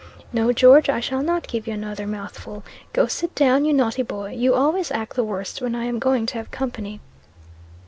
[0.33, 2.63] 'No, George; I shall not give you another mouthful.
[2.91, 4.31] Go sit down, you naughty boy.
[4.31, 6.99] You always act the worst when I am going to have company.'